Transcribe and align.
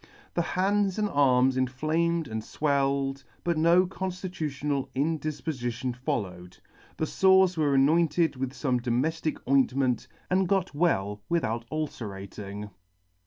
The 0.33 0.41
hands 0.41 0.97
and 0.97 1.07
arms 1.07 1.55
inflamed 1.57 2.27
and 2.27 2.41
fwelled, 2.41 3.23
but 3.43 3.55
no 3.55 3.85
conftitutional 3.85 4.89
indifpofition 4.95 5.95
followed. 5.95 6.57
The 6.97 7.05
fores 7.05 7.55
were 7.55 7.75
anointed 7.75 8.35
with 8.35 8.51
fome 8.53 8.81
domeftic 8.81 9.37
ointment, 9.47 10.07
and 10.27 10.47
got 10.49 10.73
well 10.73 11.21
without 11.29 11.65
ulcerating. 11.71 12.71